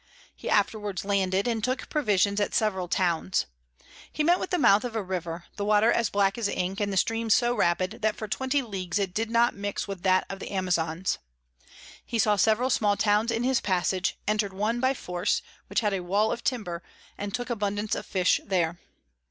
He 0.35 0.49
afterwards 0.49 1.05
landed, 1.05 1.47
and 1.47 1.63
took 1.63 1.87
Provisions 1.87 2.39
at 2.39 2.55
several 2.55 2.87
Towns. 2.87 3.45
He 4.11 4.23
met 4.23 4.39
with 4.39 4.49
the 4.49 4.57
Mouth 4.57 4.83
of 4.83 4.95
a 4.95 5.03
River, 5.03 5.45
the 5.57 5.63
Water 5.63 5.91
as 5.91 6.09
black 6.09 6.39
as 6.39 6.47
Ink, 6.47 6.79
and 6.79 6.91
the 6.91 6.97
Stream 6.97 7.29
so 7.29 7.53
rapid, 7.53 7.99
that 8.01 8.15
for 8.15 8.27
20 8.27 8.63
Leagues 8.63 8.97
it 8.97 9.13
did 9.13 9.29
not 9.29 9.53
mix 9.53 9.87
with 9.87 10.01
that 10.01 10.25
of 10.27 10.39
the 10.39 10.49
Amazons. 10.49 11.19
He 12.03 12.17
saw 12.17 12.35
several 12.35 12.71
small 12.71 12.97
Towns 12.97 13.29
in 13.29 13.43
his 13.43 13.61
Passage, 13.61 14.17
enter'd 14.27 14.53
one 14.53 14.79
by 14.79 14.95
force, 14.95 15.43
which 15.67 15.81
had 15.81 15.93
a 15.93 15.99
Wall 15.99 16.31
of 16.31 16.43
Timber, 16.43 16.81
and 17.15 17.31
took 17.31 17.51
abundance 17.51 17.93
of 17.93 18.03
Fish 18.07 18.41
there. 18.43 18.79